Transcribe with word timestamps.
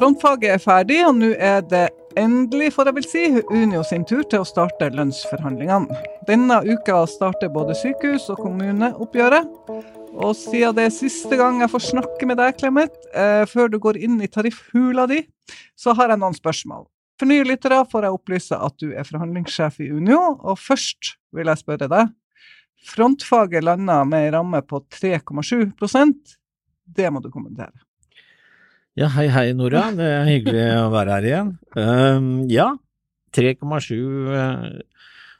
Frontfaget 0.00 0.54
er 0.54 0.60
ferdig, 0.64 1.02
og 1.04 1.18
nå 1.18 1.28
er 1.36 1.58
det 1.68 1.90
endelig, 2.16 2.70
får 2.72 2.88
jeg 2.88 2.96
vel 2.96 3.04
si, 3.04 3.24
Unio 3.52 3.82
sin 3.84 4.06
tur 4.08 4.22
til 4.24 4.40
å 4.40 4.46
starte 4.48 4.86
lønnsforhandlingene. 4.94 5.98
Denne 6.24 6.56
uka 6.64 7.02
starter 7.04 7.50
både 7.52 7.76
sykehus 7.76 8.30
og 8.32 8.40
kommuneoppgjøret. 8.40 9.50
Og 10.16 10.32
siden 10.38 10.78
det 10.78 10.86
er 10.86 10.94
siste 10.94 11.36
gang 11.36 11.60
jeg 11.60 11.72
får 11.74 11.84
snakke 11.90 12.28
med 12.30 12.40
deg, 12.40 12.56
Clemet, 12.56 12.96
eh, 13.12 13.42
før 13.44 13.68
du 13.68 13.76
går 13.76 13.98
inn 14.00 14.16
i 14.24 14.30
tariffhula 14.32 15.04
di, 15.10 15.20
så 15.76 15.92
har 15.92 16.14
jeg 16.14 16.22
noen 16.24 16.38
spørsmål. 16.38 16.88
For 17.20 17.28
nye 17.28 17.44
lyttere 17.44 17.82
får 17.92 18.08
jeg 18.08 18.16
opplyse 18.16 18.56
at 18.56 18.78
du 18.80 18.94
er 18.94 19.04
forhandlingssjef 19.04 19.82
i 19.84 19.90
Unio, 19.92 20.22
og 20.40 20.56
først 20.64 21.12
vil 21.36 21.52
jeg 21.52 21.60
spørre 21.60 21.90
deg. 21.92 22.16
Frontfaget 22.88 23.68
landa 23.68 24.00
med 24.08 24.30
ei 24.30 24.32
ramme 24.32 24.64
på 24.64 24.80
3,7% 24.96 26.38
Det 26.88 27.12
må 27.12 27.20
du 27.20 27.28
kommentere. 27.28 27.76
Ja, 28.98 29.06
hei 29.14 29.28
hei 29.30 29.52
Nora, 29.54 29.84
det 29.94 30.02
er 30.02 30.24
hyggelig 30.26 30.62
å 30.80 30.88
være 30.90 31.12
her 31.14 31.26
igjen. 31.28 31.50
Um, 31.78 32.24
ja, 32.50 32.72
3,7 33.38 33.94
uh, 33.94 34.64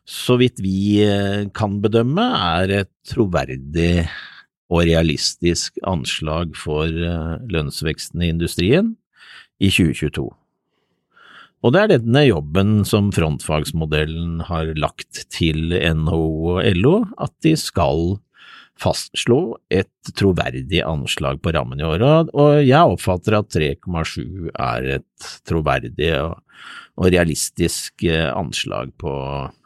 så 0.06 0.36
vidt 0.38 0.62
vi 0.62 1.02
uh, 1.02 1.48
kan 1.50 1.80
bedømme 1.82 2.28
er 2.38 2.74
et 2.84 2.92
troverdig 3.10 4.04
og 4.70 4.84
realistisk 4.86 5.82
anslag 5.82 6.54
for 6.54 6.86
uh, 6.94 7.42
lønnsveksten 7.50 8.22
i 8.22 8.30
industrien 8.30 8.94
i 9.58 9.66
2022. 9.66 10.28
Og 11.66 11.74
det 11.74 11.82
er 11.82 11.94
denne 11.96 12.22
jobben 12.28 12.84
som 12.86 13.10
frontfagsmodellen 13.10 14.44
har 14.46 14.70
lagt 14.78 15.26
til 15.34 15.74
NHO 15.74 16.22
og 16.54 16.62
LO, 16.78 16.96
at 17.18 17.34
de 17.42 17.58
skal 17.58 18.20
fastslå 18.80 19.40
et 19.72 20.12
troverdig 20.16 20.82
anslag 20.86 21.40
på 21.42 21.52
rammen 21.54 21.80
i 21.80 21.86
året, 21.86 22.30
og 22.32 22.60
jeg 22.64 22.94
oppfatter 22.94 23.36
at 23.40 23.52
3,7 23.52 24.50
er 24.54 24.88
et 24.96 25.30
troverdig 25.48 26.10
og, 26.16 26.40
og 27.00 27.10
realistisk 27.12 28.04
eh, 28.08 28.28
anslag 28.32 28.94
på 29.00 29.12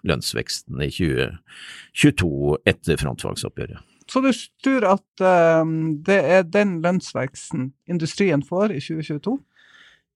lønnsveksten 0.09 0.83
i 0.85 0.91
2022 0.93 2.61
etter 2.75 3.01
frontfagsoppgjøret. 3.01 3.83
Så 4.11 4.21
du 4.21 4.29
tror 4.65 4.85
at 4.99 5.25
um, 5.63 5.95
det 6.05 6.19
er 6.37 6.43
den 6.45 6.79
lønnsveksten 6.85 7.71
industrien 7.89 8.43
får 8.45 8.75
i 8.75 8.83
2022? 8.83 9.39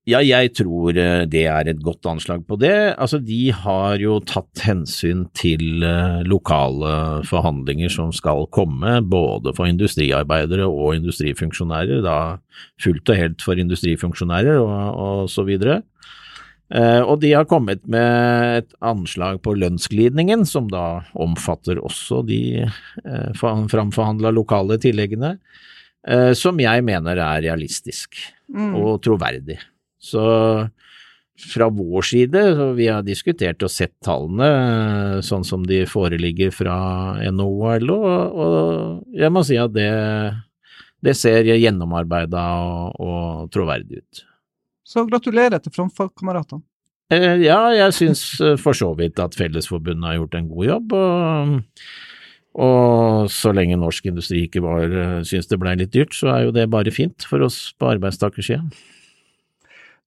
Ja, 0.09 0.23
jeg 0.25 0.55
tror 0.57 0.97
eh, 0.97 1.27
det 1.29 1.43
er 1.53 1.69
et 1.69 1.83
godt 1.85 2.07
anslag 2.09 2.47
på 2.49 2.57
det. 2.61 2.95
Altså, 2.97 3.19
de 3.21 3.51
har 3.53 4.01
jo 4.01 4.17
tatt 4.25 4.63
hensyn 4.65 5.27
til 5.37 5.85
eh, 5.85 6.23
lokale 6.25 7.21
forhandlinger 7.29 7.93
som 7.93 8.15
skal 8.17 8.47
komme, 8.55 9.03
både 9.05 9.53
for 9.59 9.69
industriarbeidere 9.69 10.65
og 10.65 10.97
industrifunksjonærer, 10.97 12.01
da 12.07 12.17
fullt 12.81 13.13
og 13.13 13.21
helt 13.21 13.45
for 13.45 13.61
industrifunksjonærer 13.61 14.63
og, 14.63 14.73
og 14.97 15.31
så 15.33 15.45
videre. 15.45 15.83
Eh, 16.69 17.01
og 17.01 17.21
de 17.23 17.33
har 17.33 17.49
kommet 17.49 17.85
med 17.89 18.59
et 18.63 18.75
anslag 18.85 19.41
på 19.45 19.57
lønnsglidningen, 19.57 20.45
som 20.49 20.69
da 20.73 21.03
omfatter 21.17 21.81
også 21.81 22.23
de 22.29 22.43
eh, 22.65 23.31
framforhandla 23.37 24.33
lokale 24.37 24.77
tilleggene, 24.81 25.37
eh, 26.09 26.33
som 26.37 26.61
jeg 26.61 26.85
mener 26.85 27.17
er 27.17 27.45
realistisk 27.49 28.21
mm. 28.53 28.73
og 28.77 29.03
troverdig. 29.05 29.61
Så 29.99 30.25
fra 31.39 31.69
vår 31.69 32.03
side, 32.03 32.43
så 32.57 32.73
vi 32.75 32.89
har 32.91 33.05
diskutert 33.07 33.63
og 33.63 33.71
sett 33.71 33.95
tallene 34.05 34.49
eh, 34.49 35.19
sånn 35.25 35.45
som 35.47 35.65
de 35.67 35.85
foreligger 35.89 36.51
fra 36.55 36.79
NHO 37.31 37.53
og 37.69 37.85
LO, 37.85 37.99
og 38.03 39.15
jeg 39.15 39.31
må 39.35 39.45
si 39.47 39.59
at 39.61 39.75
det, 39.77 39.91
det 41.05 41.15
ser 41.19 41.47
gjennomarbeida 41.47 42.43
og, 42.65 42.99
og 42.99 43.55
troverdig 43.55 44.03
ut. 44.03 44.25
Så 44.89 45.07
gratulerer 45.07 45.63
til 45.63 45.75
frontfagkameratene. 45.77 46.65
Eh, 47.15 47.39
ja, 47.47 47.61
jeg 47.77 47.97
syns 47.97 48.25
eh, 48.45 48.59
for 48.61 48.77
så 48.77 48.91
vidt 48.99 49.21
at 49.23 49.39
Fellesforbundet 49.39 50.11
har 50.11 50.19
gjort 50.19 50.39
en 50.41 50.51
god 50.51 50.71
jobb. 50.73 50.99
og, 50.99 51.83
og 52.59 53.31
så 53.31 53.55
lenge 53.55 53.79
norsk 53.79 54.11
industri 54.11 54.43
ikke 54.49 54.65
var, 54.65 54.91
synes 55.29 55.47
det 55.47 55.61
blei 55.63 55.79
litt 55.79 55.95
dyrt, 55.95 56.17
så 56.17 56.33
er 56.35 56.49
jo 56.49 56.55
det 56.57 56.67
bare 56.73 56.91
fint 56.91 57.23
for 57.31 57.47
oss 57.47 57.69
på 57.79 57.93
arbeidstakersida. 57.95 58.65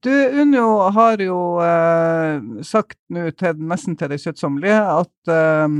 Du, 0.01 0.09
Unio 0.09 0.89
har 0.95 1.21
jo 1.21 1.37
eh, 1.61 2.63
sagt 2.65 2.97
nå 3.13 3.27
nesten 3.61 3.93
til 3.99 4.09
det 4.09 4.17
kjøttsommelige 4.23 4.79
at 4.95 5.29
eh, 5.29 5.75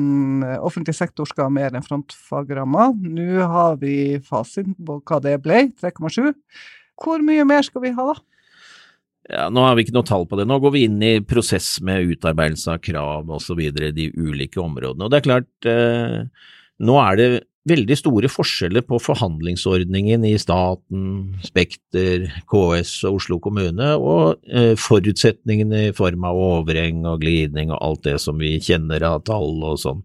offentlig 0.61 0.93
sektor 0.93 1.25
skal 1.25 1.47
ha 1.47 1.53
mer 1.55 1.73
enn 1.73 1.85
frontfagramma. 1.85 2.91
Nå 3.01 3.47
har 3.49 3.79
vi 3.81 4.19
fasiten 4.21 4.75
på 4.77 4.99
hva 5.01 5.17
det 5.25 5.39
ble, 5.41 5.63
3,7. 5.81 6.35
Hvor 7.01 7.25
mye 7.25 7.47
mer 7.49 7.65
skal 7.65 7.87
vi 7.87 7.95
ha 7.97 8.11
da? 8.11 8.19
Ja, 9.31 9.49
Nå 9.53 9.63
har 9.65 9.77
vi 9.77 9.87
ikke 9.87 9.95
noe 9.95 10.05
tall 10.05 10.27
på 10.29 10.37
det. 10.37 10.45
Nå 10.49 10.59
går 10.61 10.75
vi 10.75 10.85
inn 10.85 11.01
i 11.01 11.15
prosess 11.25 11.79
med 11.85 12.13
utarbeidelse 12.13 12.75
av 12.75 12.81
krav 12.85 13.29
osv. 13.37 13.59
i 13.63 13.93
de 13.95 14.09
ulike 14.17 14.61
områdene. 14.61 15.07
Og 15.07 15.09
det 15.09 15.21
er 15.21 15.27
klart, 15.31 15.51
eh, 15.65 16.51
nå 16.81 17.01
er 17.01 17.17
det 17.17 17.29
veldig 17.69 17.95
store 17.99 18.29
forskjeller 18.31 18.83
på 18.87 18.97
forhandlingsordningen 19.01 20.23
i 20.25 20.33
staten, 20.41 21.03
Spekter, 21.45 22.25
KS 22.49 22.93
og 23.09 23.19
Oslo 23.19 23.37
kommune, 23.43 23.91
og 24.01 24.41
eh, 24.49 24.73
forutsetningene 24.79 25.83
i 25.89 25.93
form 25.97 26.25
av 26.27 26.39
overheng 26.41 27.05
og 27.09 27.21
glidning 27.21 27.73
og 27.73 27.81
alt 27.85 28.03
det 28.09 28.17
som 28.23 28.41
vi 28.41 28.55
kjenner 28.63 29.05
av 29.11 29.21
tall 29.29 29.61
og 29.61 29.77
sånn. 29.81 30.01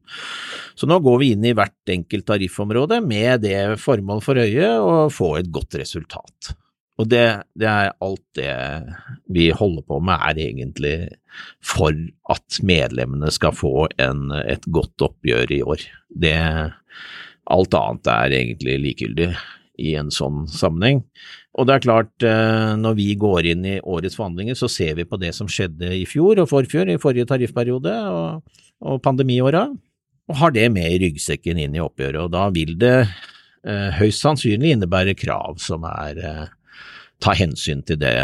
Så 0.77 0.89
nå 0.91 1.01
går 1.05 1.19
vi 1.23 1.33
inn 1.33 1.49
i 1.49 1.55
hvert 1.57 1.97
enkelt 1.97 2.29
tariffområde 2.29 3.01
med 3.05 3.47
det 3.47 3.81
formål 3.81 4.23
for 4.25 4.43
øye 4.43 4.71
å 4.77 4.95
få 5.13 5.37
et 5.41 5.51
godt 5.53 5.79
resultat. 5.81 6.57
Og 6.97 7.09
det, 7.13 7.25
det, 7.57 7.69
er 7.69 7.93
alt 8.05 8.25
det 8.39 8.53
vi 9.33 9.51
holder 9.53 9.85
på 9.85 9.99
med, 10.01 10.17
er 10.17 10.41
egentlig 10.47 10.95
for 11.65 11.93
at 12.33 12.61
medlemmene 12.65 13.29
skal 13.33 13.53
få 13.53 13.89
en, 14.01 14.31
et 14.41 14.65
godt 14.73 15.05
oppgjør 15.05 15.53
i 15.53 15.61
år. 15.65 15.85
Det, 16.09 16.39
Alt 17.53 17.77
annet 17.79 18.11
er 18.11 18.35
egentlig 18.41 18.81
likegyldig 18.83 19.31
i 19.83 19.93
en 20.01 20.11
sånn 20.15 20.47
sammenheng. 20.49 21.03
Og 21.57 21.69
det 21.69 21.77
er 21.77 21.85
klart, 21.85 22.13
eh, 22.25 22.73
når 22.81 22.97
vi 22.99 23.09
går 23.21 23.49
inn 23.53 23.65
i 23.65 23.79
årets 23.81 24.17
forhandlinger, 24.19 24.57
så 24.57 24.69
ser 24.73 24.97
vi 24.97 25.07
på 25.09 25.19
det 25.21 25.33
som 25.37 25.49
skjedde 25.49 25.93
i 25.97 26.05
fjor 26.09 26.41
og 26.43 26.51
forfjor, 26.51 26.91
i 26.91 27.01
forrige 27.01 27.29
tariffperiode 27.29 27.95
og, 28.13 28.59
og 28.81 29.01
pandemiåra, 29.05 29.67
og 30.27 30.41
har 30.41 30.53
det 30.53 30.67
med 30.75 30.91
i 30.91 31.01
ryggsekken 31.07 31.61
inn 31.63 31.77
i 31.77 31.83
oppgjøret. 31.85 32.25
Og 32.25 32.33
da 32.35 32.49
vil 32.55 32.75
det 32.81 32.97
eh, 33.05 33.91
høyst 34.01 34.25
sannsynlig 34.25 34.75
innebære 34.75 35.17
krav 35.19 35.61
som 35.63 35.87
er 35.89 36.21
eh, 36.25 36.47
ta 37.23 37.37
hensyn 37.37 37.85
til 37.87 38.01
det 38.01 38.17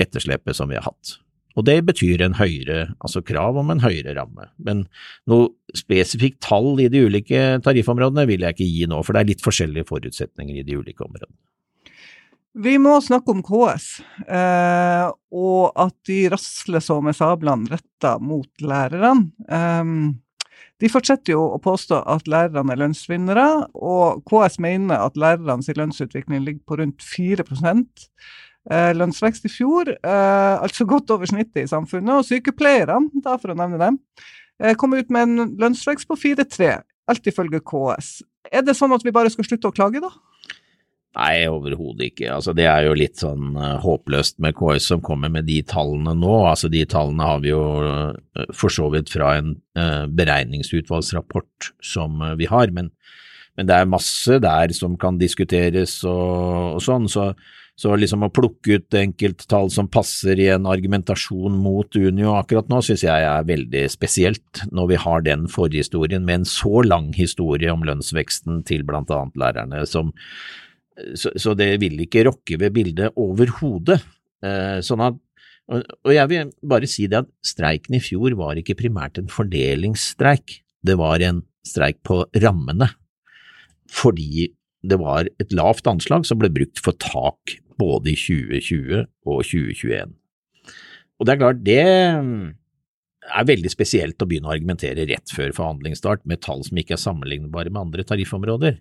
etterslepet 0.00 0.56
som 0.56 0.70
vi 0.70 0.78
har 0.78 0.88
hatt. 0.88 1.18
Og 1.56 1.66
det 1.68 1.78
betyr 1.88 2.24
en 2.24 2.36
høyere, 2.38 2.92
altså 3.04 3.22
krav 3.26 3.58
om 3.60 3.72
en 3.72 3.82
høyere 3.82 4.16
ramme. 4.16 4.48
Men 4.62 4.86
noe 5.30 5.50
spesifikt 5.76 6.40
tall 6.44 6.80
i 6.82 6.88
de 6.92 7.04
ulike 7.06 7.44
tariffområdene 7.64 8.26
vil 8.30 8.44
jeg 8.46 8.56
ikke 8.56 8.68
gi 8.68 8.90
nå, 8.90 9.00
for 9.04 9.14
det 9.14 9.22
er 9.22 9.30
litt 9.32 9.44
forskjellige 9.44 9.88
forutsetninger 9.90 10.60
i 10.60 10.66
de 10.66 10.78
ulike 10.80 11.04
områdene. 11.04 11.36
Vi 12.62 12.74
må 12.76 12.98
snakke 13.00 13.32
om 13.32 13.40
KS, 13.40 13.86
eh, 14.28 15.06
og 15.32 15.78
at 15.80 15.94
de 16.04 16.18
rasler 16.34 16.84
så 16.84 16.98
med 17.00 17.16
sablene 17.16 17.70
retta 17.72 18.18
mot 18.20 18.50
lærerne. 18.60 19.30
Eh, 19.48 19.94
de 20.82 20.90
fortsetter 20.92 21.32
jo 21.32 21.46
å 21.54 21.60
påstå 21.62 22.02
at 22.12 22.28
lærerne 22.28 22.74
er 22.74 22.80
lønnsvinnere, 22.82 23.48
og 23.72 24.24
KS 24.28 24.58
mener 24.60 25.00
at 25.00 25.16
lærernes 25.16 25.70
lønnsutvikling 25.78 26.44
ligger 26.44 26.64
på 26.68 26.80
rundt 26.82 27.04
4 27.06 27.46
Eh, 27.46 28.51
lønnsvekst 28.70 29.48
i 29.48 29.50
fjor, 29.50 29.90
eh, 29.90 30.56
altså 30.62 30.86
godt 30.86 31.10
over 31.10 31.26
snittet 31.26 31.64
i 31.64 31.70
samfunnet. 31.70 32.14
Og 32.14 32.28
sykepleierne, 32.28 33.22
for 33.24 33.52
å 33.52 33.58
nevne 33.58 33.80
dem, 33.80 33.98
eh, 34.60 34.74
kom 34.74 34.94
ut 34.94 35.10
med 35.10 35.22
en 35.22 35.56
lønnsvekst 35.58 36.06
på 36.06 36.16
4-3, 36.16 36.82
alt 37.08 37.26
ifølge 37.26 37.60
KS. 37.60 38.22
Er 38.52 38.62
det 38.62 38.76
sånn 38.76 38.94
at 38.94 39.02
vi 39.02 39.10
bare 39.10 39.30
skal 39.30 39.44
slutte 39.44 39.70
å 39.70 39.74
klage, 39.74 40.00
da? 40.00 40.10
Nei, 41.14 41.44
overhodet 41.44 42.12
ikke. 42.12 42.32
Altså, 42.32 42.54
det 42.54 42.64
er 42.64 42.86
jo 42.86 42.94
litt 42.94 43.20
sånn 43.20 43.54
håpløst 43.54 44.38
med 44.38 44.54
KS 44.56 44.86
som 44.94 45.02
kommer 45.02 45.28
med 45.28 45.44
de 45.44 45.60
tallene 45.62 46.14
nå. 46.16 46.46
Altså, 46.48 46.70
de 46.72 46.86
tallene 46.86 47.22
har 47.22 47.40
vi 47.40 47.50
jo 47.50 48.14
for 48.54 48.72
så 48.72 48.88
vidt 48.88 49.12
fra 49.12 49.36
en 49.36 49.60
beregningsutvalgsrapport 50.08 51.74
som 51.84 52.16
vi 52.38 52.48
har, 52.48 52.72
men, 52.72 52.88
men, 53.58 53.66
det 53.66 53.76
er 53.76 53.84
masse 53.84 54.38
der 54.40 54.72
som 54.72 54.96
kan 54.96 55.20
diskuteres 55.20 56.02
og, 56.04 56.78
og 56.78 56.80
sånn. 56.80 57.10
så 57.12 57.34
så 57.78 57.94
liksom 57.96 58.26
å 58.26 58.30
plukke 58.32 58.76
ut 58.78 58.96
enkelttall 58.96 59.70
som 59.72 59.88
passer 59.90 60.38
i 60.38 60.48
en 60.52 60.68
argumentasjon 60.70 61.54
mot 61.56 61.96
Unio 61.96 62.34
akkurat 62.36 62.68
nå, 62.70 62.82
synes 62.84 63.04
jeg 63.06 63.26
er 63.26 63.48
veldig 63.48 63.84
spesielt, 63.90 64.64
når 64.70 64.90
vi 64.92 65.00
har 65.00 65.24
den 65.26 65.48
forhistorien 65.50 66.24
med 66.26 66.42
en 66.42 66.48
så 66.48 66.84
lang 66.84 67.10
historie 67.16 67.72
om 67.72 67.84
lønnsveksten 67.88 68.60
til 68.68 68.84
blant 68.88 69.10
annet 69.14 69.40
lærerne, 69.40 69.82
som, 69.88 70.12
så, 71.16 71.32
så 71.32 71.56
det 71.58 71.72
vil 71.82 72.04
ikke 72.04 72.26
rokke 72.28 72.60
ved 72.60 72.76
bildet 72.76 73.16
overhodet. 73.20 74.02
Eh, 74.44 74.78
sånn 74.84 75.06
at 75.08 75.20
og 75.72 76.10
jeg 76.10 76.28
vil 76.28 76.50
bare 76.68 76.88
si 76.90 77.06
det 77.08 77.22
at 77.22 77.28
streiken 77.46 77.96
i 77.96 78.02
fjor 78.02 78.34
var 78.36 78.58
ikke 78.58 78.76
primært 78.76 79.20
en 79.20 79.30
fordelingsstreik, 79.30 80.58
det 80.82 80.96
var 80.98 81.22
en 81.24 81.44
streik 81.64 82.00
på 82.04 82.24
rammene. 82.42 82.90
Fordi 83.92 84.50
det 84.82 84.98
var 84.98 85.28
et 85.42 85.54
lavt 85.54 85.86
anslag 85.86 86.26
som 86.26 86.40
ble 86.42 86.50
brukt 86.52 86.80
for 86.82 86.96
tak 87.02 87.56
både 87.80 88.12
i 88.12 88.18
2020 88.18 89.06
og 89.26 89.44
2021. 89.46 90.16
Og 91.20 91.26
det 91.26 91.32
er 91.32 91.40
klart, 91.40 91.62
det 91.62 91.82
er 93.30 93.46
veldig 93.46 93.70
spesielt 93.70 94.22
å 94.22 94.26
begynne 94.28 94.50
å 94.50 94.54
argumentere 94.54 95.06
rett 95.06 95.30
før 95.34 95.54
forhandlingsstart 95.54 96.24
med 96.28 96.42
tall 96.42 96.64
som 96.66 96.80
ikke 96.80 96.96
er 96.96 97.02
sammenlignbare 97.02 97.70
med 97.70 97.84
andre 97.84 98.06
tariffområder, 98.06 98.80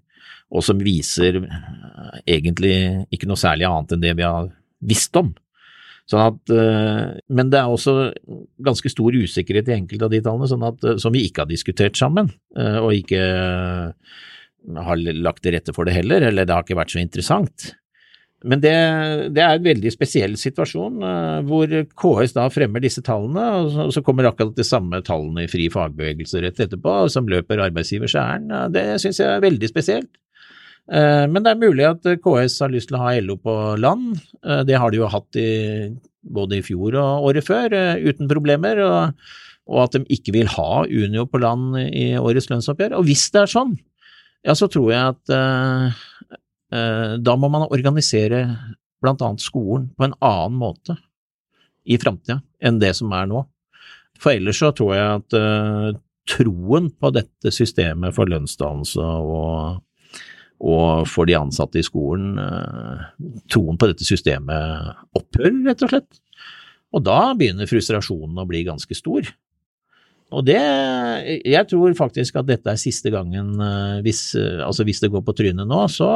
og 0.51 0.65
som 0.65 0.81
viser 0.81 1.43
eh, 1.43 2.17
egentlig 2.37 2.73
ikke 3.13 3.29
noe 3.29 3.39
særlig 3.39 3.69
annet 3.69 3.95
enn 3.95 4.03
det 4.03 4.15
vi 4.17 4.25
har 4.25 4.49
visst 4.81 5.15
om. 5.19 5.31
Sånn 6.09 6.23
at, 6.25 6.53
eh, 6.55 7.13
men 7.29 7.53
det 7.53 7.61
er 7.61 7.69
også 7.69 7.95
ganske 8.65 8.89
stor 8.91 9.15
usikkerhet 9.15 9.69
i 9.69 9.77
enkelte 9.77 10.09
av 10.09 10.15
de 10.15 10.23
tallene, 10.25 10.49
sånn 10.49 10.67
at, 10.67 10.83
eh, 10.83 10.99
som 11.01 11.13
vi 11.13 11.27
ikke 11.29 11.45
har 11.45 11.51
diskutert 11.51 11.99
sammen, 11.99 12.33
og 12.57 12.91
ikke 12.97 13.21
har 14.77 14.99
lagt 14.99 15.43
til 15.45 15.55
rette 15.55 15.73
for 15.75 15.87
det 15.87 15.95
heller, 15.95 16.23
eller 16.27 16.45
det 16.45 16.55
har 16.55 16.65
ikke 16.65 16.79
vært 16.79 16.93
så 16.93 17.01
interessant. 17.01 17.71
Men 18.41 18.61
det, 18.61 18.73
det, 19.35 19.41
er 19.41 19.59
en 19.59 19.65
veldig 19.65 19.91
spesiell 19.93 20.33
situasjon, 20.39 21.03
uh, 21.05 21.41
hvor 21.45 21.69
KS 21.69 22.33
da 22.33 22.47
fremmer 22.49 22.81
disse 22.81 23.03
tallene, 23.05 23.43
og 23.59 23.93
så, 23.93 24.01
kommer 24.05 24.31
akkurat 24.31 24.57
de 24.57 24.65
samme 24.65 25.01
tallene 25.05 25.45
i 25.45 25.51
fri 25.51 25.67
fagbevegelse 25.73 26.41
rett 26.41 26.63
etterpå, 26.65 26.95
som 27.13 27.29
løper 27.29 27.61
arbeidsgivers 27.67 28.17
ærend. 28.17 28.55
Det 28.73 28.85
syns 29.03 29.21
jeg 29.21 29.29
er 29.29 29.45
veldig 29.45 29.69
spesielt. 29.69 30.09
Uh, 30.89 31.29
men 31.29 31.45
det 31.45 31.53
er 31.53 31.61
mulig 31.61 31.85
at 31.85 32.09
KS 32.23 32.57
har 32.65 32.73
lyst 32.73 32.89
til 32.89 32.97
å 32.97 33.03
ha 33.03 33.13
LO 33.21 33.37
på 33.37 33.57
land. 33.77 34.17
det 34.65 34.79
har 34.81 34.89
de 34.89 34.97
jo 34.97 35.11
hatt 35.11 35.37
i, 35.37 35.51
både 36.25 36.57
i 36.57 36.65
fjor 36.65 36.97
og 36.97 37.29
året 37.29 37.45
før, 37.45 37.77
uten 38.01 38.29
problemer. 38.31 38.81
Og, 38.81 39.29
og, 39.69 39.83
at 39.85 39.99
de 39.99 40.17
ikke 40.17 40.33
vil 40.33 40.49
ha 40.57 40.81
Unio 40.89 41.29
på 41.29 41.43
land 41.45 41.77
i 41.85 42.15
årets 42.17 42.49
lønnsoppgjør. 42.49 42.97
Og 42.97 43.05
hvis 43.05 43.29
det 43.35 43.45
er 43.45 43.53
sånn, 43.53 43.77
ja, 44.47 44.55
så 44.57 44.67
tror 44.71 44.91
jeg 44.91 45.15
at 45.15 45.33
Eh, 46.71 47.13
da 47.19 47.35
må 47.35 47.49
man 47.51 47.67
organisere 47.67 48.45
blant 49.03 49.21
annet 49.25 49.43
skolen 49.43 49.89
på 49.97 50.07
en 50.07 50.15
annen 50.23 50.59
måte 50.61 50.95
i 51.83 51.97
framtida 51.99 52.39
enn 52.63 52.79
det 52.79 52.93
som 52.95 53.11
er 53.17 53.27
nå. 53.27 53.43
For 54.21 54.37
ellers 54.37 54.61
så 54.61 54.69
tror 54.77 54.91
jeg 54.93 55.13
at 55.17 55.35
uh, 55.35 55.87
troen 56.29 56.91
på 56.93 57.09
dette 57.09 57.49
systemet 57.49 58.13
for 58.13 58.29
lønnsdannelse 58.29 59.01
og, 59.01 59.79
og, 60.61 61.07
for 61.09 61.25
de 61.25 61.39
ansatte 61.39 61.81
i 61.81 61.85
skolen, 61.87 62.37
uh, 62.37 63.01
troen 63.49 63.79
på 63.81 63.89
dette 63.89 64.05
systemet 64.05 64.93
opphører, 65.17 65.57
rett 65.65 65.81
og 65.87 65.95
slett. 65.95 66.21
Og 66.93 67.01
da 67.07 67.31
begynner 67.33 67.71
frustrasjonen 67.71 68.43
å 68.43 68.45
bli 68.45 68.61
ganske 68.69 68.93
stor. 68.95 69.25
Og 70.31 70.45
det 70.47 70.59
Jeg 71.43 71.67
tror 71.69 71.93
faktisk 71.97 72.39
at 72.39 72.47
dette 72.47 72.71
er 72.71 72.79
siste 72.79 73.11
gangen 73.13 73.53
eh, 73.59 73.99
hvis, 74.05 74.23
eh, 74.39 74.63
altså 74.63 74.85
hvis 74.87 75.01
det 75.03 75.11
går 75.11 75.25
på 75.27 75.35
trynet 75.37 75.67
nå, 75.67 75.81
så, 75.91 76.09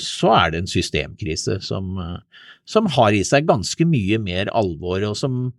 så 0.00 0.32
er 0.38 0.54
det 0.54 0.62
en 0.62 0.70
systemkrise 0.70 1.58
som, 1.64 1.92
eh, 2.00 2.46
som, 2.64 2.88
har 2.96 3.12
i 3.12 3.24
seg 3.26 3.48
ganske 3.48 3.86
mye 3.88 4.18
mer 4.22 4.50
alvor, 4.56 5.04
og 5.10 5.16
som 5.18 5.52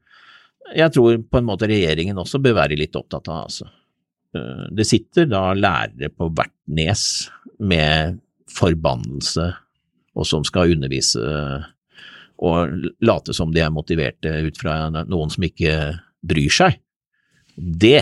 jeg 0.74 0.96
tror 0.96 1.20
på 1.30 1.38
en 1.38 1.46
måte 1.46 1.70
regjeringen 1.70 2.18
også 2.18 2.42
bør 2.42 2.58
være 2.58 2.80
litt 2.80 2.98
opptatt 2.98 3.30
av. 3.30 3.44
Altså. 3.46 3.68
Det 4.74 4.86
sitter 4.90 5.28
da 5.30 5.52
lærere 5.54 6.10
på 6.10 6.32
hvert 6.34 6.56
nes 6.74 7.04
med 7.62 8.18
forbannelse, 8.50 9.46
og 10.18 10.26
som 10.26 10.48
skal 10.48 10.74
undervise 10.74 11.22
og 12.42 12.90
late 13.06 13.36
som 13.38 13.54
de 13.54 13.62
er 13.62 13.70
motiverte 13.72 14.34
ut 14.48 14.58
fra 14.58 14.88
noen 14.90 15.30
som 15.30 15.46
ikke 15.46 15.76
bryr 16.26 16.58
seg. 16.58 16.82
Det 17.56 18.02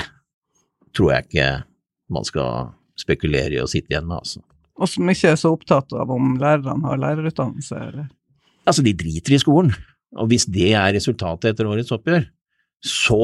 tror 0.94 1.14
jeg 1.14 1.28
ikke 1.28 1.48
man 2.14 2.28
skal 2.28 2.74
spekulere 3.00 3.58
i 3.58 3.62
å 3.64 3.70
sitte 3.70 3.94
igjen 3.94 4.08
med, 4.10 4.22
altså. 4.22 4.44
Og 4.82 4.90
som 4.90 5.10
ikke 5.10 5.34
er 5.34 5.40
så 5.40 5.54
opptatt 5.54 5.94
av 5.98 6.12
om 6.14 6.36
lærerne 6.42 6.90
har 6.90 7.02
lærerutdannelse, 7.02 7.80
eller? 7.90 8.08
Altså, 8.66 8.86
de 8.86 8.94
driter 8.98 9.36
i 9.36 9.42
skolen. 9.42 9.74
Og 10.18 10.30
hvis 10.30 10.46
det 10.50 10.72
er 10.78 10.94
resultatet 10.96 11.52
etter 11.52 11.70
årets 11.70 11.94
oppgjør, 11.94 12.26
så 12.84 13.24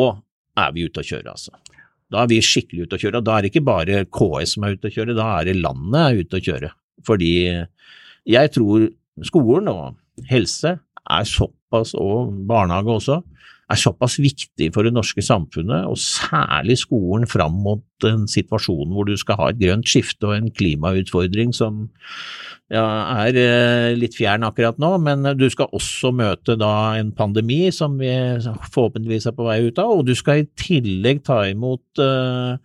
er 0.59 0.73
vi 0.75 0.85
ute 0.87 1.01
å 1.01 1.05
kjøre, 1.05 1.33
altså. 1.33 1.53
Da 2.09 2.23
er 2.23 2.31
vi 2.31 2.39
skikkelig 2.41 2.87
ute 2.87 2.97
å 2.97 3.01
kjøre. 3.01 3.21
Og 3.21 3.25
da 3.27 3.35
er 3.35 3.45
det 3.45 3.51
ikke 3.51 3.65
bare 3.67 4.03
KS 4.09 4.55
som 4.55 4.65
er 4.65 4.77
ute 4.77 4.89
å 4.89 4.93
kjøre, 4.93 5.17
da 5.17 5.27
er 5.37 5.49
det 5.49 5.59
landet 5.59 6.23
ute 6.23 6.39
å 6.39 6.45
kjøre. 6.45 6.71
Fordi 7.05 7.33
jeg 8.29 8.53
tror 8.55 8.87
skolen 9.25 9.69
og 9.71 10.29
helse 10.29 10.75
er 10.79 11.29
såpass, 11.29 11.93
og 11.97 12.33
barnehage 12.49 12.95
også, 12.95 13.19
er 13.69 13.77
såpass 13.77 14.17
viktig 14.21 14.71
for 14.73 14.85
det 14.85 14.93
norske 14.95 15.21
samfunnet, 15.21 15.85
og 15.89 15.99
særlig 16.01 16.79
skolen 16.81 17.29
fram 17.29 17.59
mot 17.63 18.07
en 18.07 18.25
situasjon 18.29 18.93
hvor 18.95 19.05
du 19.05 19.15
skal 19.19 19.37
ha 19.39 19.49
et 19.51 19.59
grønt 19.61 19.89
skifte 19.89 20.25
og 20.25 20.37
en 20.37 20.49
klimautfordring 20.53 21.53
som 21.55 21.85
ja, 22.69 22.85
er 23.25 23.37
eh, 23.37 23.91
litt 23.97 24.17
fjern 24.17 24.45
akkurat 24.45 24.77
nå, 24.81 24.91
men 25.05 25.25
du 25.37 25.47
skal 25.53 25.71
også 25.75 26.11
møte 26.15 26.57
da 26.59 26.99
en 26.99 27.11
pandemi 27.17 27.67
som 27.73 27.97
vi 28.01 28.11
forhåpentligvis 28.73 29.29
er 29.29 29.37
på 29.37 29.47
vei 29.47 29.61
ut 29.67 29.81
av, 29.81 29.93
og 29.99 30.05
du 30.09 30.13
skal 30.17 30.43
i 30.43 30.49
tillegg 30.59 31.23
ta 31.25 31.41
imot 31.49 32.01
uh, 32.01 32.57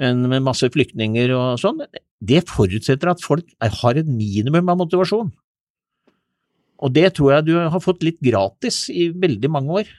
en, 0.00 0.24
med 0.28 0.44
masse 0.44 0.68
flyktninger 0.72 1.32
og 1.36 1.60
sånn. 1.60 1.84
Det 2.16 2.46
forutsetter 2.48 3.12
at 3.12 3.24
folk 3.24 3.48
har 3.60 4.00
et 4.00 4.08
minimum 4.08 4.72
av 4.72 4.80
motivasjon. 4.84 5.28
Og 6.84 6.92
det 6.92 7.10
tror 7.16 7.36
jeg 7.36 7.48
du 7.48 7.54
har 7.56 7.80
fått 7.80 8.04
litt 8.04 8.18
gratis 8.24 8.86
i 8.92 9.08
veldig 9.12 9.52
mange 9.52 9.80
år. 9.82 9.92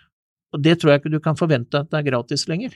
Og 0.56 0.64
det 0.64 0.78
tror 0.80 0.94
jeg 0.94 1.02
ikke 1.02 1.14
du 1.14 1.22
kan 1.24 1.40
forvente 1.40 1.82
at 1.82 1.90
det 1.92 2.00
er 2.00 2.10
gratis 2.10 2.48
lenger. 2.48 2.76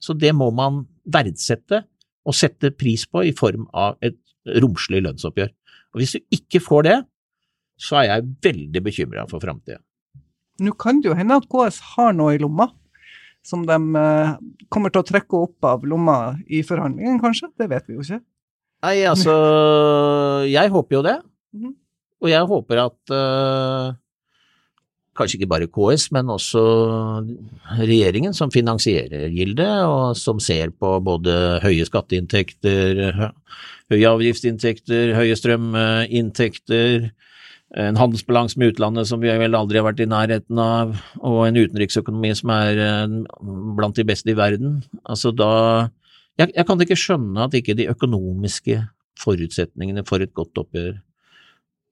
Så 0.00 0.16
det 0.16 0.32
må 0.36 0.48
man 0.54 0.84
verdsette 1.04 1.84
og 2.24 2.36
sette 2.36 2.72
pris 2.72 3.04
på 3.08 3.24
i 3.28 3.34
form 3.36 3.66
av 3.76 3.98
et 4.04 4.18
romslig 4.62 5.02
lønnsoppgjør. 5.04 5.52
Og 5.92 6.00
hvis 6.00 6.16
du 6.16 6.36
ikke 6.36 6.62
får 6.64 6.86
det, 6.86 6.98
så 7.80 8.00
er 8.00 8.08
jeg 8.08 8.28
veldig 8.44 8.82
bekymra 8.84 9.24
for 9.28 9.42
framtida. 9.42 9.80
Nå 10.60 10.74
kan 10.80 11.00
det 11.00 11.08
jo 11.08 11.16
hende 11.16 11.38
at 11.40 11.48
KS 11.48 11.80
har 11.94 12.12
noe 12.16 12.36
i 12.36 12.40
lomma 12.40 12.68
som 13.46 13.62
de 13.64 13.76
eh, 13.96 14.32
kommer 14.72 14.92
til 14.92 15.00
å 15.00 15.08
trekke 15.08 15.38
opp 15.46 15.64
av 15.64 15.86
lomma 15.88 16.36
i 16.44 16.60
forhandlingene, 16.66 17.20
kanskje? 17.22 17.48
Det 17.56 17.70
vet 17.70 17.86
vi 17.88 17.96
jo 17.96 18.04
ikke. 18.04 18.20
Nei, 18.84 18.96
altså 19.08 19.32
Jeg 20.48 20.72
håper 20.72 20.98
jo 20.98 21.02
det. 21.04 21.16
Mhm. 21.56 21.76
Og 22.20 22.28
jeg 22.28 22.48
håper 22.50 22.82
at 22.82 23.12
uh, 23.16 23.94
kanskje 25.18 25.40
ikke 25.40 25.50
bare 25.50 25.68
KS, 25.70 26.08
men 26.14 26.30
også 26.32 26.60
regjeringen 27.80 28.34
som 28.36 28.52
finansierer 28.54 29.30
Gilde, 29.34 29.66
og 29.86 30.18
som 30.18 30.40
ser 30.42 30.72
på 30.72 30.94
både 31.04 31.60
høye 31.64 31.86
skatteinntekter, 31.88 33.02
høye 33.90 34.12
avgiftsinntekter, 34.14 35.14
høye 35.18 35.38
strøminntekter, 35.38 37.10
en 37.78 37.98
handelsbalanse 37.98 38.58
med 38.58 38.72
utlandet 38.72 39.06
som 39.06 39.20
vi 39.22 39.30
vel 39.30 39.54
aldri 39.54 39.78
har 39.78 39.86
vært 39.86 40.00
i 40.02 40.08
nærheten 40.10 40.58
av, 40.58 40.96
og 41.22 41.44
en 41.46 41.58
utenriksøkonomi 41.60 42.32
som 42.34 42.50
er 42.50 42.80
eh, 42.82 43.12
blant 43.78 43.98
de 43.98 44.06
beste 44.08 44.32
i 44.32 44.38
verden. 44.38 44.80
Altså 45.06 45.30
da 45.30 45.52
jeg, 46.40 46.50
jeg 46.56 46.66
kan 46.66 46.82
ikke 46.82 46.98
skjønne 46.98 47.46
at 47.46 47.54
ikke 47.54 47.76
de 47.78 47.86
økonomiske 47.92 48.80
forutsetningene 49.20 50.02
for 50.08 50.24
et 50.24 50.34
godt 50.34 50.58
oppgjør 50.64 50.96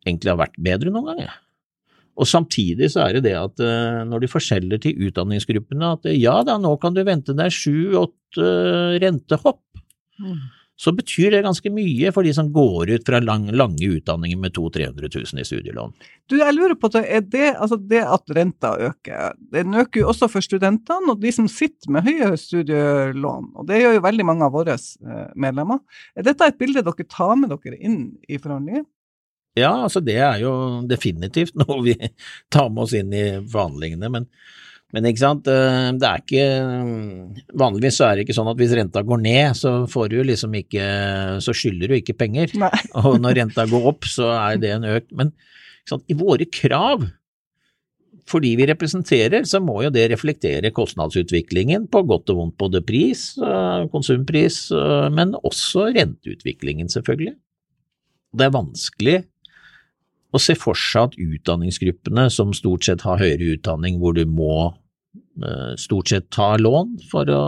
egentlig 0.07 0.33
har 0.33 0.41
vært 0.41 0.59
bedre 0.65 0.91
noen 0.91 1.13
gang, 1.13 1.23
jeg. 1.29 1.37
Og 2.19 2.27
samtidig 2.27 2.91
så 2.93 3.07
er 3.07 3.19
det 3.19 3.29
det 3.29 3.37
at 3.39 3.63
uh, 3.63 4.03
når 4.09 4.25
de 4.25 4.33
forskjeller 4.33 4.83
til 4.83 5.09
utdanningsgruppene 5.09 5.95
at 5.95 6.07
uh, 6.11 6.15
ja 6.15 6.41
da, 6.47 6.59
nå 6.61 6.75
kan 6.83 6.97
du 6.97 7.05
vente 7.07 7.37
deg 7.37 7.55
sju-åtte 7.55 8.43
uh, 8.43 8.97
rentehopp, 8.99 9.63
mm. 10.19 10.41
så 10.83 10.93
betyr 10.99 11.37
det 11.37 11.45
ganske 11.47 11.71
mye 11.71 12.11
for 12.15 12.27
de 12.27 12.33
som 12.35 12.51
går 12.55 12.91
ut 12.97 13.07
fra 13.07 13.23
lang, 13.23 13.47
lange 13.55 13.87
utdanninger 13.87 14.41
med 14.41 14.57
200 14.59 14.91
000-300 14.99 15.31
000 15.31 15.45
i 15.45 15.47
studielån. 15.53 15.95
Du, 16.27 16.37
jeg 16.43 16.59
lurer 16.59 16.75
på, 16.81 16.91
er 16.99 17.23
det, 17.23 17.53
altså 17.55 17.79
det 17.79 18.03
at 18.03 18.35
renta 18.35 18.75
øker, 18.91 19.39
den 19.55 19.79
øker 19.79 20.03
jo 20.03 20.11
også 20.11 20.31
for 20.33 20.45
studentene 20.45 21.15
og 21.15 21.23
de 21.23 21.35
som 21.39 21.47
sitter 21.47 21.95
med 21.95 22.09
høye 22.11 22.35
studielån, 22.35 23.53
og 23.55 23.71
det 23.71 23.83
gjør 23.85 24.01
jo 24.01 24.07
veldig 24.11 24.27
mange 24.27 24.51
av 24.51 24.59
våre 24.59 24.75
eh, 24.75 25.25
medlemmer. 25.39 25.85
Er 26.19 26.27
dette 26.27 26.51
et 26.51 26.59
bilde 26.59 26.83
dere 26.83 27.11
tar 27.15 27.39
med 27.39 27.55
dere 27.55 27.79
inn 27.79 28.01
i 28.27 28.43
forhandlinger? 28.43 28.89
Ja, 29.59 29.73
altså 29.87 30.03
det 30.05 30.19
er 30.23 30.41
jo 30.43 30.53
definitivt 30.89 31.59
noe 31.63 31.83
vi 31.87 31.97
tar 32.53 32.71
med 32.73 32.87
oss 32.87 32.97
inn 32.97 33.13
i 33.15 33.27
forhandlingene, 33.51 34.11
men, 34.15 34.29
men 34.95 35.11
ikke 35.11 35.23
sant, 35.25 35.51
eh, 35.53 35.91
det 35.99 36.09
er 36.09 36.25
ikke 36.25 37.53
Vanligvis 37.61 38.01
så 38.01 38.09
er 38.09 38.17
det 38.17 38.27
ikke 38.27 38.39
sånn 38.39 38.51
at 38.53 38.61
hvis 38.61 38.75
renta 38.79 39.05
går 39.05 39.23
ned, 39.25 39.59
så 39.59 39.75
får 39.91 40.11
du 40.15 40.19
liksom 40.31 40.55
ikke 40.57 40.89
Så 41.45 41.53
skylder 41.57 41.91
du 41.91 41.99
ikke 41.99 42.17
penger. 42.17 42.55
Nei. 42.59 42.73
Og 43.05 43.21
når 43.21 43.43
renta 43.43 43.69
går 43.69 43.93
opp, 43.93 44.09
så 44.09 44.33
er 44.39 44.61
det 44.63 44.75
en 44.77 44.89
økt 44.89 45.13
Men 45.17 45.35
sant, 45.89 46.05
i 46.09 46.17
våre 46.17 46.45
krav, 46.53 47.07
fordi 48.29 48.55
vi 48.59 48.67
representerer, 48.69 49.47
så 49.49 49.61
må 49.65 49.81
jo 49.85 49.93
det 49.93 50.09
reflektere 50.13 50.73
kostnadsutviklingen 50.77 51.87
på 51.93 52.03
godt 52.09 52.33
og 52.33 52.43
vondt, 52.43 52.57
både 52.61 52.83
pris, 52.85 53.31
eh, 53.41 53.87
konsumpris, 53.93 54.67
eh, 54.73 55.09
men 55.15 55.33
også 55.41 55.89
renteutviklingen, 55.97 56.91
selvfølgelig. 56.93 57.37
Det 58.37 58.45
er 58.45 58.53
vanskelig 58.53 59.19
å 60.35 60.41
se 60.43 60.57
for 60.59 60.77
seg 60.77 61.09
at 61.09 61.17
utdanningsgruppene, 61.19 62.29
som 62.33 62.53
stort 62.57 62.85
sett 62.89 63.05
har 63.07 63.21
høyere 63.23 63.55
utdanning 63.57 63.99
hvor 64.03 64.17
du 64.17 64.25
må 64.29 64.53
eh, 64.69 65.75
stort 65.81 66.13
sett 66.13 66.29
ta 66.35 66.55
lån 66.61 66.99
for 67.11 67.31
å 67.33 67.43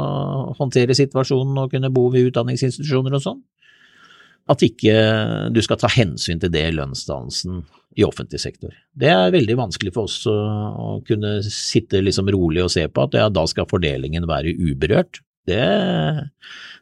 håndtere 0.58 0.96
situasjonen 0.96 1.64
og 1.64 1.74
kunne 1.74 1.92
bo 1.92 2.08
ved 2.12 2.30
utdanningsinstitusjoner 2.30 3.18
og 3.18 3.26
sånn, 3.26 3.42
at 4.50 4.64
ikke 4.66 4.94
du 5.54 5.60
skal 5.62 5.78
ta 5.80 5.90
hensyn 5.92 6.40
til 6.42 6.52
det 6.52 6.64
i 6.70 6.74
lønnsdannelsen 6.74 7.60
i 7.98 8.06
offentlig 8.06 8.40
sektor. 8.42 8.74
Det 8.96 9.10
er 9.10 9.32
veldig 9.34 9.56
vanskelig 9.58 9.92
for 9.94 10.08
oss 10.08 10.22
å, 10.30 11.00
kunne 11.06 11.38
sitte 11.44 12.00
liksom 12.02 12.30
rolig 12.32 12.62
og 12.64 12.72
se 12.72 12.86
på 12.88 13.06
at 13.06 13.16
ja, 13.18 13.28
da 13.32 13.44
skal 13.50 13.68
fordelingen 13.70 14.28
være 14.30 14.54
uberørt. 14.56 15.20
Det, 15.48 15.64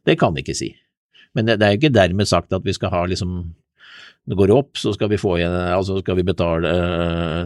det 0.06 0.18
kan 0.20 0.36
vi 0.36 0.44
ikke 0.44 0.56
si. 0.58 0.72
Men 1.36 1.48
det 1.48 1.62
er 1.62 1.74
jo 1.74 1.80
ikke 1.80 1.96
dermed 1.96 2.28
sagt 2.28 2.54
at 2.56 2.64
vi 2.66 2.74
skal 2.76 2.92
ha 2.92 3.04
liksom 3.08 3.40
det 4.28 4.36
går 4.36 4.50
opp, 4.52 4.76
så 4.76 4.92
skal 4.92 5.08
vi 5.08 5.16
få 5.20 5.36
altså 5.40 5.98
skal 6.02 6.18
vi 6.18 6.24
betale, 6.26 6.70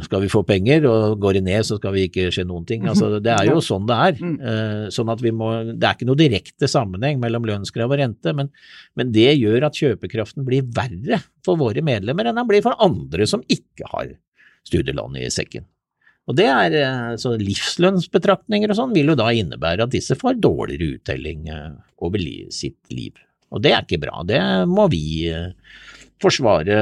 skal 0.03 0.25
vi 0.25 0.31
få 0.33 0.43
penger, 0.47 0.87
og 0.91 1.21
går 1.23 1.39
det 1.39 1.45
ned, 1.47 1.67
så 1.67 1.79
skal 1.79 1.95
vi 1.95 2.09
ikke 2.09 2.27
skje 2.35 2.45
noen 2.49 2.67
ting. 2.67 2.89
Altså, 2.91 3.21
det 3.23 3.31
er 3.37 3.51
jo 3.53 3.61
sånn 3.63 3.87
det 3.87 3.99
er. 4.09 4.19
Mm. 4.19 4.35
Eh, 4.41 4.87
Sånn 4.93 5.13
at 5.13 5.23
vi 5.23 5.31
må, 5.35 5.53
det 5.71 5.87
er 5.87 5.95
ikke 5.95 6.09
noe 6.09 6.19
direkte 6.19 6.69
sammenheng 6.71 7.21
mellom 7.23 7.47
lønnskrav 7.49 7.93
og 7.95 8.01
rente, 8.03 8.35
men, 8.37 8.51
men 8.99 9.13
det 9.15 9.31
gjør 9.39 9.69
at 9.69 9.79
kjøpekraften 9.79 10.47
blir 10.49 10.67
verre 10.75 11.23
for 11.47 11.61
våre 11.61 11.85
medlemmer 11.87 12.29
enn 12.29 12.41
den 12.41 12.51
blir 12.51 12.65
for 12.65 12.75
andre 12.83 13.29
som 13.31 13.45
ikke 13.53 13.89
har 13.95 14.17
studielån 14.67 15.21
i 15.23 15.31
sekken. 15.33 15.69
Og 16.31 16.39
det 16.39 16.47
er, 16.51 16.79
eh, 16.79 17.13
så 17.19 17.35
Livslønnsbetraktninger 17.39 18.71
og 18.71 18.79
sånn 18.79 18.95
vil 18.95 19.13
jo 19.13 19.19
da 19.19 19.31
innebære 19.35 19.87
at 19.87 19.95
disse 19.95 20.19
får 20.19 20.39
dårligere 20.43 20.99
uttelling 20.99 21.49
eh, 21.51 21.71
over 22.03 22.27
sitt 22.55 22.81
liv. 22.95 23.15
Og 23.53 23.63
det 23.63 23.75
er 23.75 23.85
ikke 23.85 24.03
bra. 24.03 24.23
Det 24.27 24.41
må 24.71 24.87
vi 24.91 25.29
forsvare 26.23 26.77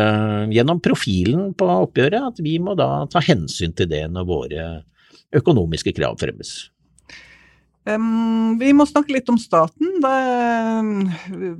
gjennom 0.52 0.82
profilen 0.84 1.50
på 1.56 1.68
oppgjøret, 1.70 2.34
at 2.34 2.42
vi 2.44 2.58
må 2.62 2.76
da 2.78 3.06
ta 3.10 3.22
hensyn 3.24 3.74
til 3.76 3.90
det 3.90 4.04
når 4.12 4.28
våre 4.28 4.68
økonomiske 5.36 5.94
krav 5.96 6.18
fremmes. 6.20 6.70
Em, 7.88 8.58
vi 8.60 8.74
må 8.76 8.84
snakke 8.88 9.14
litt 9.14 9.30
om 9.32 9.38
staten. 9.40 9.96
Da, 10.04 10.12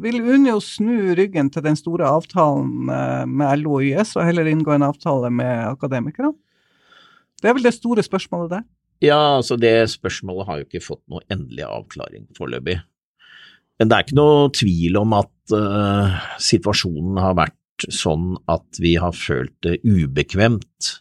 vil 0.03 0.21
Unio 0.21 0.59
snu 0.63 1.15
ryggen 1.17 1.49
til 1.53 1.65
den 1.65 1.79
store 1.79 2.09
avtalen 2.11 2.91
eh, 2.93 3.25
med 3.25 3.63
LO 3.63 3.79
og 3.79 3.87
YS, 3.89 4.17
og 4.19 4.29
heller 4.29 4.51
inngå 4.51 4.75
en 4.77 4.87
avtale 4.91 5.33
med 5.33 5.65
akademikere? 5.71 6.35
Det 7.41 7.49
er 7.49 7.57
vel 7.57 7.65
det 7.65 7.77
store 7.77 8.05
spørsmålet 8.05 8.59
der. 8.59 8.69
Ja, 9.01 9.39
altså 9.39 9.57
det 9.57 9.73
spørsmålet 9.89 10.47
har 10.47 10.61
jo 10.61 10.67
ikke 10.69 10.85
fått 10.85 11.03
noe 11.09 11.25
endelig 11.33 11.65
avklaring 11.65 12.27
foreløpig. 12.37 12.77
Men 13.81 13.89
det 13.89 13.97
er 13.97 14.05
ikke 14.05 14.19
noe 14.19 14.51
tvil 14.53 14.99
om 15.01 15.15
at 15.17 15.55
uh, 15.57 16.19
situasjonen 16.37 17.17
har 17.17 17.39
vært 17.39 17.57
sånn 17.89 18.35
at 18.51 18.81
vi 18.83 18.97
har 19.01 19.17
følt 19.17 19.57
det 19.65 19.79
ubekvemt 19.85 21.01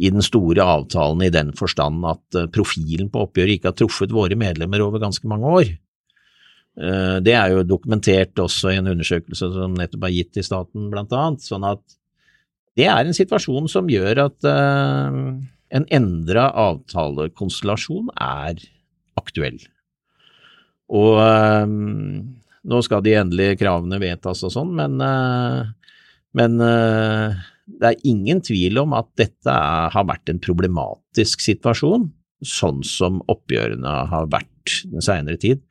i 0.00 0.08
den 0.08 0.24
store 0.24 0.64
avtalen 0.64 1.20
i 1.26 1.32
den 1.32 1.52
forstand 1.56 2.04
at 2.08 2.38
eh, 2.38 2.48
profilen 2.52 3.10
på 3.12 3.26
oppgjøret 3.26 3.58
ikke 3.58 3.70
har 3.72 3.78
truffet 3.78 4.14
våre 4.14 4.38
medlemmer 4.38 4.80
over 4.84 5.02
ganske 5.02 5.28
mange 5.28 5.54
år. 5.60 5.72
Eh, 6.80 7.16
Det 7.20 7.34
er 7.36 7.52
jo 7.52 7.66
dokumentert 7.68 8.40
også 8.40 8.72
i 8.72 8.78
en 8.80 8.88
undersøkelse 8.94 9.50
som 9.52 9.76
nettopp 9.76 10.06
er 10.08 10.14
gitt 10.16 10.32
til 10.36 10.46
staten, 10.46 10.88
blant 10.92 11.12
annet. 11.12 11.44
Sånn 11.44 11.66
at 11.68 11.82
det 12.78 12.86
er 12.88 13.04
en 13.04 13.16
situasjon 13.16 13.68
som 13.68 13.90
gjør 13.92 14.24
at 14.24 14.48
eh, 14.48 15.18
en 15.70 15.86
endra 15.92 16.48
avtalekonstellasjon 16.64 18.08
er 18.16 18.64
aktuell. 19.20 19.60
Og 20.90 21.20
nå 21.70 22.78
skal 22.82 23.04
de 23.04 23.12
endelige 23.14 23.60
kravene 23.60 24.00
vedtas 24.02 24.40
og 24.48 24.50
sånn, 24.50 24.72
men, 24.74 24.96
men 26.36 26.60
eh, 26.64 27.40
det 27.80 27.90
er 27.90 28.06
ingen 28.08 28.42
tvil 28.44 28.80
om 28.82 28.94
at 28.98 29.08
dette 29.18 29.54
har 29.94 30.06
vært 30.08 30.32
en 30.32 30.40
problematisk 30.42 31.42
situasjon, 31.44 32.08
sånn 32.40 32.84
som 32.86 33.20
oppgjørene 33.30 33.96
har 34.10 34.30
vært 34.32 34.80
den 34.90 35.04
senere 35.04 35.40
tid. 35.40 35.62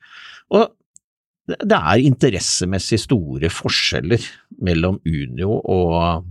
Og 0.54 0.68
det 1.50 1.76
er 1.76 2.04
interessemessig 2.04 3.00
store 3.02 3.50
forskjeller 3.52 4.22
mellom 4.62 5.00
Unio 5.08 5.56
og, 5.58 6.26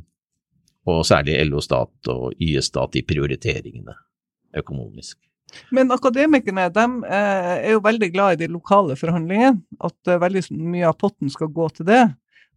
og 0.87 1.01
særlig 1.07 1.39
LO 1.49 1.63
Stat 1.63 2.11
og 2.13 2.37
YS 2.39 2.71
Stat 2.71 2.95
i 2.95 3.03
prioriteringene 3.07 3.97
økonomisk. 4.59 5.17
Men 5.73 5.91
akademikerne 5.91 6.67
de, 6.73 6.85
eh, 7.09 7.53
er 7.65 7.71
jo 7.73 7.83
veldig 7.83 8.09
glad 8.13 8.33
i 8.33 8.45
de 8.45 8.51
lokale 8.53 8.95
forhandlingene. 8.99 9.63
At 9.81 10.07
eh, 10.07 10.19
veldig 10.21 10.43
mye 10.53 10.89
av 10.89 10.97
potten 11.01 11.31
skal 11.33 11.49
gå 11.53 11.69
til 11.73 11.87
det. 11.89 12.03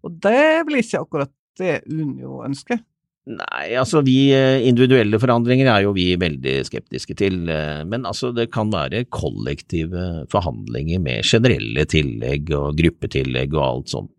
Og 0.05 0.19
det 0.23 0.67
vel 0.69 0.83
ikke 0.83 1.01
akkurat 1.01 1.33
det 1.61 1.83
Unio 1.91 2.43
ønsker. 2.47 2.81
Nei, 3.23 3.77
altså 3.79 4.01
vi 4.03 4.33
eh, 4.35 4.65
individuelle 4.67 5.21
forandringer 5.23 5.69
er 5.71 5.85
jo 5.85 5.93
vi 5.95 6.09
veldig 6.19 6.57
skeptiske 6.67 7.15
til, 7.21 7.45
eh, 7.55 7.85
men 7.87 8.03
altså 8.09 8.33
det 8.35 8.49
kan 8.51 8.73
være 8.73 9.05
kollektive 9.15 10.25
forhandlinger 10.33 10.99
med 11.05 11.29
generelle 11.29 11.87
tillegg 11.87 12.51
og 12.59 12.75
gruppetillegg 12.81 13.55
og 13.55 13.63
alt 13.69 13.95
sånt 13.95 14.11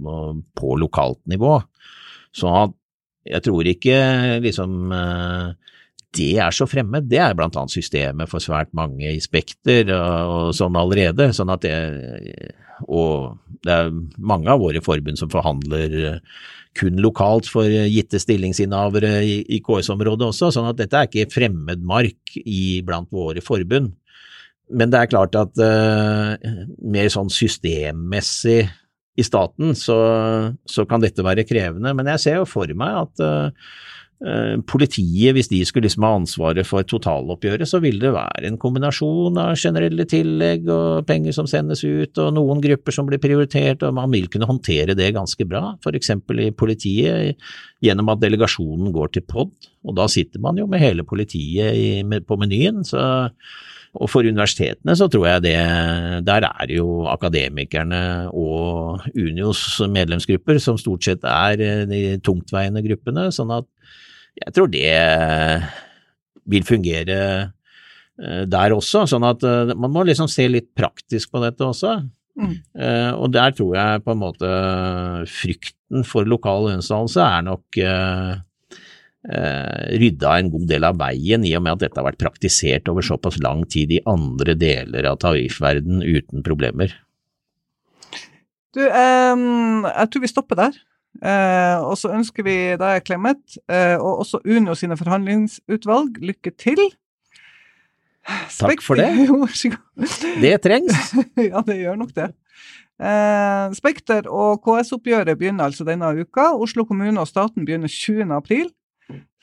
på 0.55 0.77
lokalt 0.79 1.19
nivå. 1.27 1.57
Så 2.31 2.53
jeg 3.27 3.43
tror 3.43 3.67
ikke 3.73 3.99
liksom 4.45 4.95
eh, 4.95 5.51
det 6.13 6.31
er 6.45 6.55
så 6.55 6.67
fremmed. 6.69 7.09
Det 7.09 7.19
er 7.19 7.35
blant 7.35 7.55
annet 7.59 7.73
systemet 7.73 8.29
for 8.31 8.43
svært 8.43 8.71
mange 8.77 9.09
i 9.09 9.21
Spekter 9.23 9.89
og, 9.97 10.33
og 10.37 10.55
sånn 10.55 10.77
allerede. 10.79 11.31
sånn 11.35 11.51
at 11.51 11.65
det, 11.65 12.53
Og 12.87 13.37
det 13.63 13.73
er 13.73 13.93
mange 14.17 14.51
av 14.51 14.61
våre 14.63 14.81
forbund 14.83 15.19
som 15.19 15.31
forhandler 15.31 15.97
eh, 16.09 16.43
kun 16.77 16.97
lokalt 17.03 17.47
for 17.51 17.69
gitte 17.69 18.19
stillingsinnehavere 18.21 19.19
i, 19.23 19.59
KS-området 19.63 20.29
også, 20.31 20.49
sånn 20.55 20.71
at 20.71 20.79
dette 20.79 20.97
er 20.97 21.09
ikke 21.09 21.33
fremmed 21.35 21.83
mark 21.85 22.37
i, 22.41 22.81
blant 22.85 23.11
våre 23.13 23.43
forbund. 23.45 23.93
Men 24.73 24.89
det 24.89 25.03
er 25.03 25.11
klart 25.11 25.35
at 25.37 25.59
uh, 25.61 26.33
mer 26.81 27.11
sånn 27.13 27.29
systemmessig 27.29 28.63
i 29.13 29.25
staten 29.25 29.75
så, 29.77 29.97
så 30.65 30.85
kan 30.89 31.03
dette 31.03 31.25
være 31.25 31.45
krevende, 31.45 31.93
men 31.93 32.09
jeg 32.15 32.23
ser 32.23 32.39
jo 32.39 32.47
for 32.49 32.69
meg 32.77 33.03
at 33.03 33.21
eh, 33.21 33.43
eh, 33.45 33.59
politiet, 34.69 35.33
hvis 35.35 35.49
de 35.51 35.57
skulle 35.67 35.87
liksom 35.87 36.05
ha 36.07 36.13
ansvaret 36.15 36.67
for 36.67 36.85
totaloppgjøret, 36.87 37.67
så 37.67 37.81
vil 37.83 37.97
det 37.99 38.13
være 38.15 38.47
en 38.47 38.59
kombinasjon 38.61 39.39
av 39.41 39.57
generelle 39.59 40.05
tillegg 40.07 40.69
og 40.71 41.07
penger 41.09 41.35
som 41.35 41.49
sendes 41.49 41.83
ut, 41.83 42.15
og 42.21 42.31
noen 42.37 42.61
grupper 42.63 42.95
som 42.95 43.09
blir 43.09 43.19
prioritert, 43.23 43.83
og 43.83 43.97
man 43.97 44.13
vil 44.13 44.29
kunne 44.31 44.47
håndtere 44.47 44.95
det 44.95 45.11
ganske 45.17 45.47
bra, 45.49 45.73
eksempel 45.91 46.45
i 46.45 46.51
politiet, 46.55 47.35
gjennom 47.83 48.13
at 48.13 48.23
delegasjonen 48.23 48.93
går 48.95 49.11
til 49.11 49.27
POD, 49.27 49.51
og 49.83 49.99
da 49.99 50.07
sitter 50.07 50.39
man 50.43 50.61
jo 50.61 50.69
med 50.71 50.83
hele 50.83 51.03
politiet 51.03 52.23
på 52.27 52.39
menyen, 52.39 52.83
så 52.87 53.03
og 53.93 54.09
for 54.09 54.25
universitetene 54.25 54.95
så 54.97 55.05
tror 55.11 55.27
jeg 55.27 55.43
det, 55.45 55.57
der 56.25 56.47
er 56.47 56.71
jo 56.73 57.03
akademikerne 57.11 58.29
og 58.33 59.03
Unios 59.13 59.61
medlemsgrupper 59.85 60.57
som 60.61 60.79
stort 60.81 61.05
sett 61.05 61.27
er 61.29 61.61
eh, 61.61 61.83
de 61.89 62.01
tungtveiende 62.25 62.81
gruppene, 62.85 63.27
sånn 63.33 63.53
at 63.53 63.67
jeg 64.41 64.55
tror 64.55 64.71
det 64.73 64.95
vil 66.49 66.65
fungere 66.65 67.19
eh, 68.17 68.43
der 68.49 68.73
også, 68.73 69.05
sånn 69.09 69.27
at 69.29 69.45
eh, 69.45 69.75
man 69.77 69.93
må 69.93 70.07
liksom 70.09 70.31
se 70.31 70.47
litt 70.49 70.71
praktisk 70.73 71.29
på 71.33 71.43
dette 71.45 71.67
også. 71.67 71.99
Mm. 72.33 72.55
Eh, 72.73 73.11
Og 73.13 73.29
der 73.29 73.53
tror 73.53 73.75
jeg 73.77 74.03
på 74.07 74.15
en 74.15 74.23
måte 74.23 74.49
frykten 75.29 76.01
for 76.07 76.25
lokal 76.25 76.71
lønnsdannelse 76.71 77.21
er 77.21 77.45
nok 77.45 77.77
eh, 77.77 78.33
eh, 78.33 78.41
rydda 79.23 80.33
en 80.35 80.49
god 80.51 80.65
del 80.67 80.83
av 80.83 80.97
veien, 80.99 81.45
i 81.47 81.53
og 81.55 81.61
med 81.63 81.77
at 81.77 81.85
dette 81.85 81.95
har 81.95 82.09
vært 82.09 82.19
praktisert 82.19 82.89
over 82.91 83.05
såpass 83.07 83.37
lang 83.39 83.61
tid 83.71 83.93
i 83.95 84.01
andre 84.09 84.51
deler 84.59 85.07
av 85.07 85.21
tariffverden 85.21 86.03
uten 86.03 86.43
problemer. 86.43 86.91
Du, 88.73 88.81
em, 88.83 89.85
jeg 89.85 90.09
tror 90.11 90.23
vi 90.23 90.31
stopper 90.31 90.59
der. 90.59 90.81
Eh, 91.21 91.77
og 91.85 91.93
så 91.99 92.09
ønsker 92.15 92.45
vi 92.45 92.57
deg, 92.79 93.03
Clemet, 93.05 93.59
eh, 93.69 93.95
og 93.99 94.23
også 94.25 94.41
Unio 94.49 94.73
sine 94.77 94.97
forhandlingsutvalg, 94.97 96.17
lykke 96.25 96.53
til. 96.57 96.81
Takk 98.57 98.81
for 98.81 98.97
det. 98.97 99.11
Det 100.43 100.55
trengs. 100.63 101.11
ja, 101.51 101.61
det 101.65 101.77
gjør 101.81 101.99
nok 101.99 102.15
det. 102.15 102.31
Eh, 103.03 103.73
Spekter 103.77 104.29
og 104.31 104.63
KS-oppgjøret 104.63 105.37
begynner 105.37 105.67
altså 105.67 105.85
denne 105.85 106.09
uka. 106.17 106.53
Oslo 106.55 106.87
kommune 106.87 107.19
og 107.19 107.29
staten 107.29 107.67
begynner 107.67 107.91
20. 107.91 108.31
april. 108.33 108.71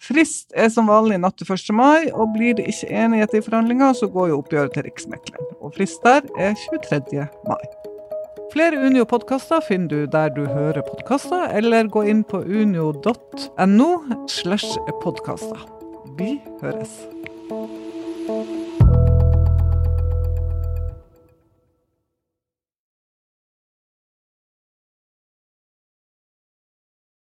Frist 0.00 0.54
er 0.57 0.71
som 0.73 0.88
vanlig 0.88 1.19
natt 1.21 1.37
til 1.37 1.50
1. 1.52 1.75
mai, 1.76 2.09
og 2.16 2.33
blir 2.33 2.57
det 2.57 2.64
ikke 2.73 2.88
enighet 3.02 3.37
i 3.37 3.42
forhandlinger, 3.45 3.92
så 3.99 4.09
går 4.09 4.30
jo 4.30 4.38
oppgjøret 4.40 4.73
til 4.76 4.87
Riksmekleren. 4.88 5.52
Og 5.61 5.76
frist 5.76 6.00
der 6.07 6.25
er 6.40 6.57
23. 6.73 7.26
mai. 7.49 7.61
Flere 8.50 8.80
Unio-podkaster 8.80 9.61
finner 9.62 9.92
du 9.92 10.09
der 10.11 10.33
du 10.35 10.47
hører 10.49 10.83
podkaster, 10.88 11.50
eller 11.52 11.92
gå 11.92 12.02
inn 12.09 12.25
på 12.25 12.40
unio.no 12.40 13.90
slash 14.26 14.80
podkaster. 15.04 15.69
Vi 16.19 16.38
høres. 16.64 16.97